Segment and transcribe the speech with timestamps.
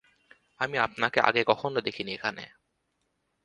[0.59, 2.43] আমি আপনাকে আগে কখনো দেখিনি এখানে।